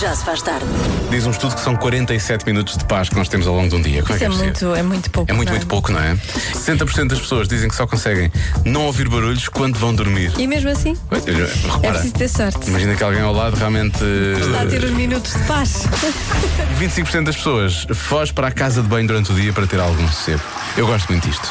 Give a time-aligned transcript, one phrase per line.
[0.00, 0.64] Já se faz tarde.
[1.10, 3.76] Diz um estudo que são 47 minutos de paz que nós temos ao longo de
[3.76, 4.02] um dia.
[4.02, 5.30] Como é que Isso é é muito, é muito pouco.
[5.30, 6.14] É muito, não muito pouco, não é?
[6.54, 8.30] 60% das pessoas dizem que só conseguem
[8.64, 10.32] não ouvir barulhos quando vão dormir.
[10.36, 12.68] E mesmo assim, Pois, eu- é Repara, preciso ter sorte.
[12.68, 13.98] imagina que alguém ao lado realmente.
[14.40, 15.86] Está a ter os minutos de paz.
[16.80, 20.06] 25% das pessoas foge para a casa de banho durante o dia para ter algum
[20.08, 20.40] sossego.
[20.76, 21.48] Eu gosto muito disto.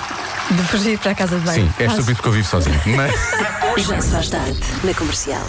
[0.51, 1.63] De fugir para a casa de banho.
[1.65, 1.91] Sim, é Faz.
[1.91, 2.79] estúpido porque eu vivo sozinho.
[2.87, 3.13] Mas
[3.77, 4.59] Já se faz tarde.
[4.83, 5.41] Na comercial.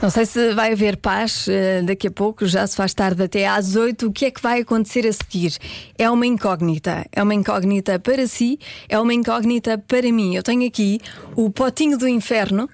[0.00, 3.46] Não sei se vai haver paz eh, daqui a pouco, já se faz tarde até
[3.46, 4.06] às 8.
[4.06, 5.56] O que é que vai acontecer a seguir?
[5.98, 7.04] É uma incógnita.
[7.12, 8.58] É uma incógnita para si,
[8.88, 10.34] é uma incógnita para mim.
[10.34, 11.00] Eu tenho aqui
[11.36, 12.68] o potinho do inferno.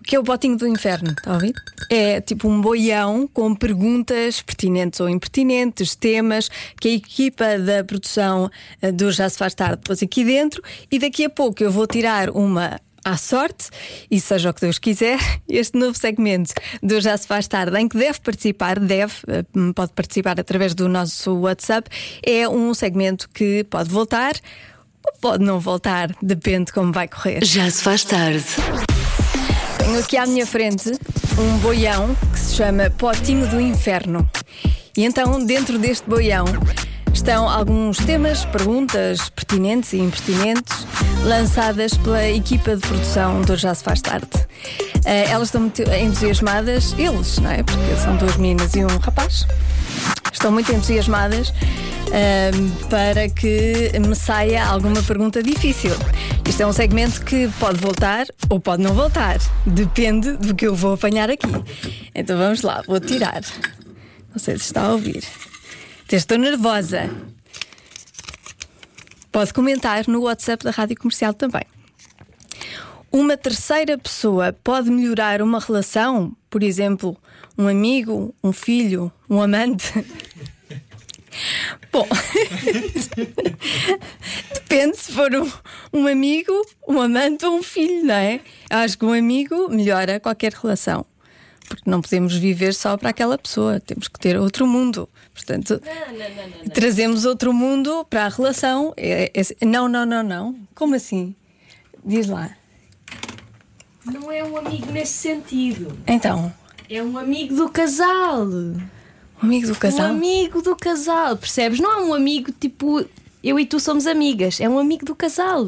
[0.00, 1.10] O que é o potinho do inferno?
[1.10, 1.52] Está a ouvir?
[1.90, 8.50] É tipo um boião com perguntas pertinentes ou impertinentes, temas que a equipa da produção
[8.80, 11.86] eh, do Já Se Faz Tarde pôs aqui dentro e daqui a pouco eu vou
[11.86, 13.68] tirar uma à sorte
[14.10, 16.52] e seja o que Deus quiser, este novo segmento
[16.82, 19.44] do Já Se Faz Tarde, em que deve participar, deve, eh,
[19.74, 21.88] pode participar através do nosso WhatsApp,
[22.24, 24.34] é um segmento que pode voltar
[25.04, 27.44] ou pode não voltar, depende como vai correr.
[27.44, 28.44] Já se faz tarde.
[29.78, 30.92] Tenho aqui à minha frente
[31.38, 34.28] um boião que se chama Potinho do Inferno.
[34.96, 36.44] E então, dentro deste boião,
[37.12, 40.81] estão alguns temas, perguntas pertinentes e impertinentes
[41.24, 44.28] lançadas pela equipa de produção do Já Se Faz Tarde.
[45.04, 47.62] Eh, elas estão muito entusiasmadas, eles, não é?
[47.62, 49.46] Porque são duas meninas e um rapaz.
[50.32, 51.52] Estão muito entusiasmadas
[52.08, 55.92] ahm, para que me saia alguma pergunta difícil.
[56.48, 59.38] Isto é um segmento que pode voltar ou pode não voltar.
[59.64, 61.48] Depende do que eu vou apanhar aqui.
[62.14, 63.42] Então vamos lá, vou tirar.
[64.30, 65.22] Não sei se está a ouvir.
[66.10, 67.08] Estou nervosa.
[69.32, 71.62] Pode comentar no WhatsApp da Rádio Comercial também.
[73.10, 76.36] Uma terceira pessoa pode melhorar uma relação?
[76.50, 77.16] Por exemplo,
[77.56, 79.90] um amigo, um filho, um amante?
[81.90, 82.06] Bom,
[84.52, 85.50] depende se for um,
[85.92, 86.52] um amigo,
[86.86, 88.40] um amante ou um filho, não é?
[88.68, 91.06] Acho que um amigo melhora qualquer relação.
[91.68, 95.08] Porque não podemos viver só para aquela pessoa, temos que ter outro mundo.
[95.32, 95.80] Portanto,
[96.74, 98.92] trazemos outro mundo para a relação.
[98.96, 100.56] É- é- não, não, não, não.
[100.74, 101.34] Como assim?
[102.04, 102.50] Diz lá.
[104.04, 105.96] Não é um amigo nesse sentido.
[106.06, 106.52] Então,
[106.90, 108.44] É um amigo do casal.
[108.46, 108.80] um
[109.40, 110.08] amigo do casal.
[110.08, 111.78] Um amigo do casal, percebes?
[111.80, 113.04] Não é um amigo tipo
[113.42, 114.60] eu e tu somos amigas.
[114.60, 115.66] É um amigo do casal.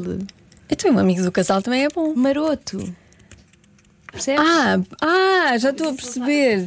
[0.69, 2.13] Então, um amigo do casal também é bom.
[2.15, 2.93] Maroto.
[4.15, 4.41] Percebes?
[4.41, 6.65] Ah, ah, já estou a perceber.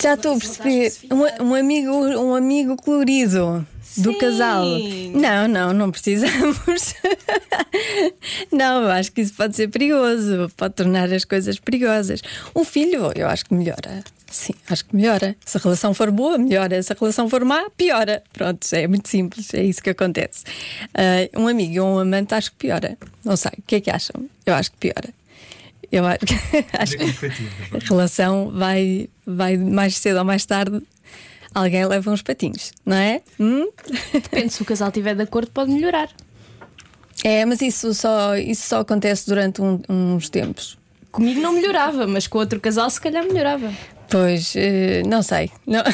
[0.00, 0.92] Já estou a perceber.
[1.10, 3.66] Um, um amigo, um amigo colorido
[3.96, 4.18] do Sim.
[4.18, 4.64] casal.
[5.14, 6.94] Não, não, não precisamos.
[8.52, 12.22] não, eu acho que isso pode ser perigoso, pode tornar as coisas perigosas.
[12.54, 14.04] Um filho, eu acho que melhora.
[14.30, 15.34] Sim, acho que melhora.
[15.44, 16.80] Se a relação for boa, melhora.
[16.82, 18.22] Se a relação for má, piora.
[18.32, 20.44] Pronto, é muito simples, é isso que acontece.
[20.94, 22.96] Ah, um amigo e um amante, acho que piora.
[23.24, 24.28] Não sei, o que é que acham?
[24.46, 25.17] Eu acho que piora.
[25.90, 30.82] Eu acho, que a relação vai, vai mais cedo ou mais tarde.
[31.54, 33.22] Alguém leva uns patinhos, não é?
[33.40, 33.68] Hum?
[34.12, 36.10] Depende se o casal estiver de acordo, pode melhorar.
[37.24, 40.78] É, mas isso só, isso só acontece durante um- uns tempos.
[41.10, 43.72] Comigo não melhorava, mas com outro casal se calhar melhorava.
[44.10, 45.50] Pois, eh, não sei.
[45.66, 45.84] Não...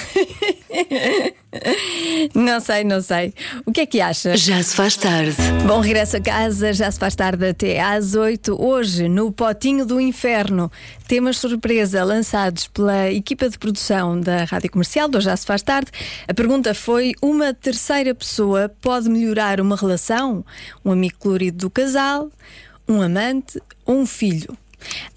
[2.35, 3.33] não sei, não sei.
[3.67, 4.37] O que é que acha?
[4.37, 5.35] Já se faz tarde.
[5.67, 8.63] Bom regresso a casa, já se faz tarde até às 8.
[8.63, 10.71] Hoje, no Potinho do Inferno,
[11.09, 15.91] temas surpresa lançados pela equipa de produção da Rádio Comercial, do Já se faz tarde.
[16.29, 20.45] A pergunta foi: uma terceira pessoa pode melhorar uma relação?
[20.85, 22.31] Um amigo colorido do casal,
[22.89, 24.57] um amante ou um filho?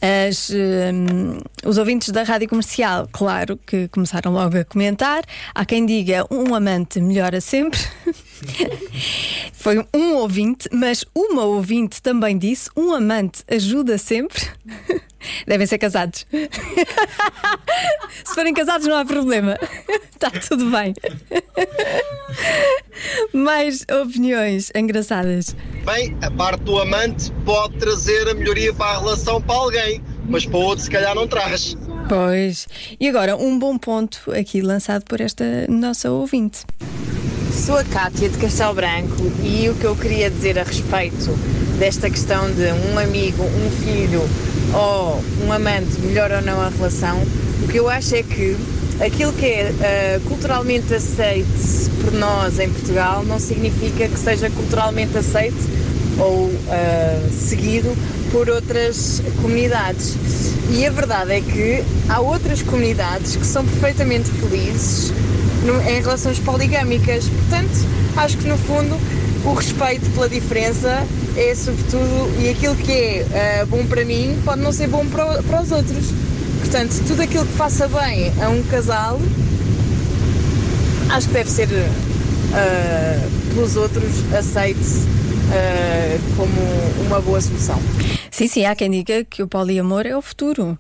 [0.02, 5.24] As, hum, os ouvintes da rádio comercial, claro, que começaram logo a comentar.
[5.54, 7.80] Há quem diga um amante melhora sempre.
[9.54, 14.48] Foi um ouvinte, mas uma ouvinte também disse: um amante ajuda sempre.
[15.46, 16.26] Devem ser casados.
[18.24, 19.58] Se forem casados, não há problema.
[20.14, 20.94] Está tudo bem.
[23.34, 25.56] Mais opiniões engraçadas.
[25.86, 30.46] Bem, a parte do amante pode trazer a melhoria para a relação para alguém, mas
[30.46, 31.78] para o outro se calhar não traz.
[32.10, 32.68] Pois.
[33.00, 36.66] E agora, um bom ponto aqui lançado por esta nossa ouvinte.
[37.54, 41.32] Sou a Cátia de Castelo Branco e o que eu queria dizer a respeito
[41.80, 44.28] desta questão de um amigo, um filho
[44.74, 47.22] ou um amante melhor ou não a relação,
[47.64, 48.56] o que eu acho é que
[49.00, 55.18] aquilo que é ah, culturalmente aceite por nós em Portugal não significa que seja culturalmente
[55.18, 55.58] aceite
[56.20, 57.96] ou ah, seguido
[58.32, 60.16] por outras comunidades.
[60.70, 65.14] E a verdade é que há outras comunidades que são perfeitamente felizes
[65.66, 67.30] no- em relações poligâmicas.
[67.30, 67.88] Portanto,
[68.18, 68.98] acho que no fundo
[69.48, 71.08] o respeito pela diferença
[71.38, 75.42] é sobretudo, e aquilo que é ah, bom para mim pode não ser bom para,
[75.44, 76.12] para os outros.
[76.60, 79.20] Portanto, tudo aquilo que faça bem a um casal
[81.10, 81.70] acho que deve ser
[82.54, 84.80] ah, pelos outros aceite
[85.54, 87.80] ah, como uma boa solução.
[88.38, 90.78] Sim, sim, há quem diga que o poliamor é o futuro.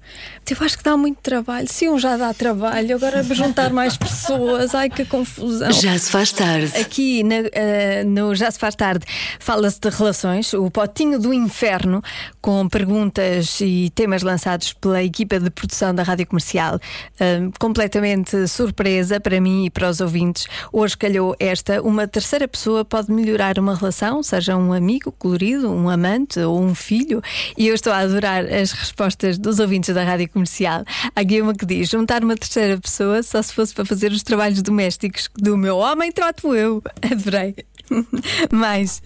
[0.47, 1.67] Eu acho que dá muito trabalho.
[1.67, 5.71] Se um já dá trabalho, agora juntar mais pessoas, ai que confusão.
[5.71, 6.71] Já se faz tarde.
[6.77, 9.07] Aqui na- eh, no Já Se Faz Tarde
[9.39, 12.03] fala-se de relações, o potinho do inferno,
[12.39, 16.79] com perguntas e temas lançados pela equipa de produção da Rádio Comercial.
[17.19, 20.45] Ahm, completamente surpresa para mim e para os ouvintes.
[20.71, 25.89] Hoje calhou esta: uma terceira pessoa pode melhorar uma relação, seja um amigo colorido, um
[25.89, 27.19] amante ou um filho.
[27.55, 30.83] E eu estou a adorar as respostas dos ouvintes da Rádio Comercial.
[31.15, 34.23] Há aqui uma que diz: juntar uma terceira pessoa só se fosse para fazer os
[34.23, 36.81] trabalhos domésticos do meu homem, trato eu.
[37.01, 37.55] Adorei.
[38.51, 39.01] Mais.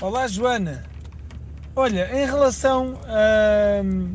[0.00, 0.84] Olá, Joana.
[1.74, 2.98] Olha, em relação
[3.84, 4.14] hum,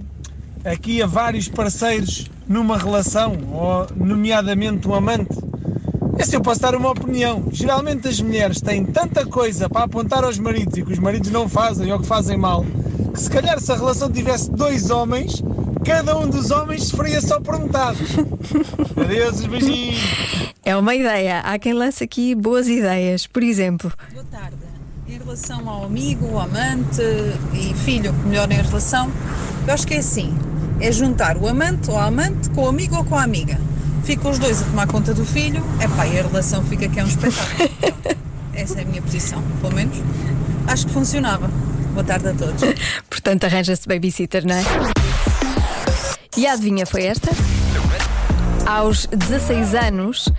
[0.63, 5.35] aqui a vários parceiros numa relação, ou nomeadamente um amante,
[6.19, 7.47] esse eu posso dar uma opinião.
[7.51, 11.47] Geralmente as mulheres têm tanta coisa para apontar aos maridos e que os maridos não
[11.49, 12.65] fazem ou que fazem mal,
[13.17, 15.41] que se calhar se a relação tivesse dois homens,
[15.83, 17.97] cada um dos homens sofria só por metade.
[18.95, 20.53] Adeus, os beijinhos.
[20.63, 21.39] É uma ideia.
[21.39, 23.25] Há quem lance aqui boas ideias.
[23.25, 24.55] Por exemplo, Boa tarde.
[25.07, 27.01] Em relação ao amigo, amante
[27.53, 29.09] e filho que melhorem a relação,
[29.65, 30.37] eu acho que é assim:
[30.79, 33.59] é juntar o amante ou a amante com o amigo ou com a amiga.
[34.03, 37.03] Ficam os dois a tomar conta do filho, epá, e a relação fica que é
[37.03, 37.69] um espetáculo.
[38.53, 39.97] Essa é a minha posição, pelo menos.
[40.67, 41.49] Acho que funcionava.
[41.97, 42.61] Boa tarde a todos.
[43.09, 44.61] portanto, arranja-se babysitter, não é?
[46.37, 47.31] E a adivinha foi esta?
[48.67, 50.29] Aos 16 anos,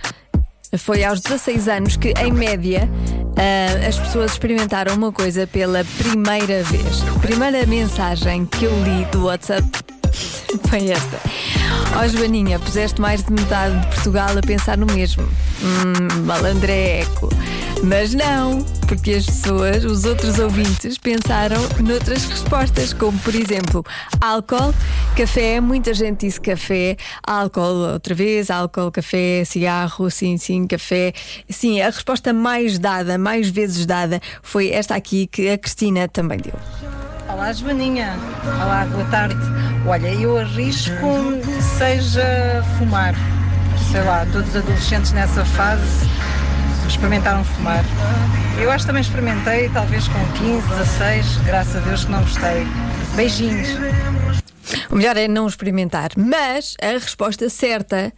[0.77, 2.89] foi aos 16 anos que, em média,
[3.35, 7.01] ah, as pessoas experimentaram uma coisa pela primeira vez.
[7.21, 9.67] Primeira mensagem que eu li do WhatsApp
[10.69, 11.19] foi esta.
[12.01, 15.23] Ó Joaninha, puseste mais de metade de Portugal a pensar no mesmo.
[15.61, 17.27] Hum, malandreco.
[17.83, 23.85] Mas não, porque as pessoas, os outros ouvintes, pensaram noutras respostas, como por exemplo,
[24.19, 24.73] álcool,
[25.15, 31.13] café, muita gente disse café, álcool outra vez, álcool, café, cigarro, sim, sim, café.
[31.49, 36.37] Sim, a resposta mais dada, mais vezes dada, foi esta aqui que a Cristina também
[36.37, 36.55] deu.
[37.29, 38.17] Olá, Joaninha.
[38.43, 39.39] Olá, boa tarde.
[39.87, 40.91] Olha, eu arrisco
[41.77, 43.15] seja fumar.
[43.89, 46.09] Sei lá, todos os adolescentes nessa fase
[46.89, 47.83] experimentaram fumar.
[48.61, 51.37] Eu acho que também experimentei, talvez com 15, 16.
[51.45, 52.65] Graças a Deus que não gostei.
[53.15, 53.67] Beijinhos.
[54.89, 58.13] O melhor é não experimentar, mas a resposta certa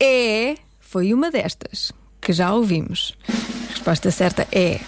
[0.00, 0.56] é.
[0.80, 1.90] Foi uma destas
[2.20, 3.16] que já ouvimos.
[3.28, 4.80] A resposta certa é.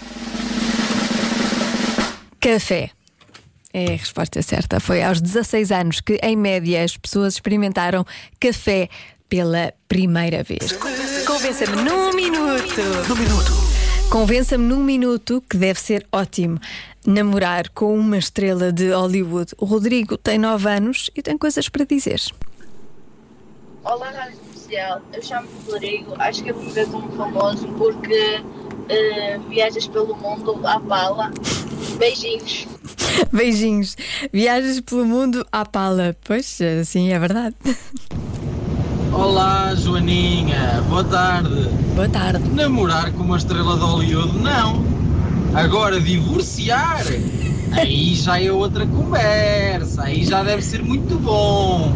[2.39, 2.91] Café.
[3.73, 4.79] É a resposta certa.
[4.79, 8.05] Foi aos 16 anos que, em média, as pessoas experimentaram
[8.39, 8.87] café
[9.27, 10.71] pela primeira vez.
[11.25, 12.64] Convença-me num minuto.
[12.77, 13.51] Num minuto.
[14.09, 16.59] Convença-me num minuto que deve ser ótimo
[17.07, 19.53] namorar com uma estrela de Hollywood.
[19.57, 22.21] O Rodrigo tem 9 anos e tem coisas para dizer.
[23.81, 25.01] Olá, Rádio Comercial.
[25.13, 26.15] Eu chamo-me Rodrigo.
[26.19, 28.43] Acho que é por ser tão famoso porque
[28.89, 31.31] eh, viajas pelo mundo à pala.
[31.97, 32.67] Beijinhos.
[33.31, 33.95] Beijinhos.
[34.33, 36.13] Viajas pelo mundo à pala.
[36.25, 37.55] Pois, sim, é verdade.
[39.15, 40.83] Olá, Joaninha.
[40.89, 41.69] Boa tarde.
[41.95, 42.49] Boa tarde.
[42.49, 44.83] Namorar com uma estrela de Hollywood, não.
[45.53, 47.01] Agora, divorciar,
[47.71, 50.03] aí já é outra conversa.
[50.03, 51.95] Aí já deve ser muito bom.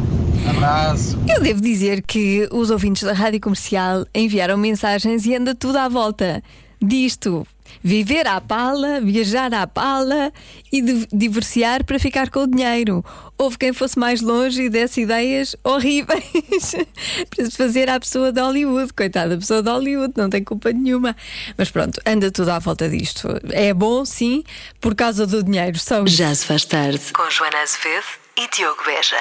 [0.50, 1.20] Abraço.
[1.28, 5.90] Eu devo dizer que os ouvintes da rádio comercial enviaram mensagens e anda tudo à
[5.90, 6.42] volta
[6.82, 7.46] disto.
[7.84, 10.32] Viver à pala, viajar à pala
[10.72, 13.04] e di- divorciar para ficar com o dinheiro.
[13.38, 16.76] Houve quem fosse mais longe e desse ideias horríveis
[17.30, 18.92] para se fazer à pessoa de Hollywood.
[18.94, 21.16] Coitada, a pessoa de Hollywood não tem culpa nenhuma.
[21.58, 23.28] Mas pronto, anda tudo à volta disto.
[23.52, 24.44] É bom, sim,
[24.82, 25.80] por causa do dinheiro.
[25.80, 26.16] Só isso.
[26.18, 27.00] Já se faz tarde.
[27.14, 28.06] Com Joana Azevedo
[28.38, 29.18] e Diogo Beja.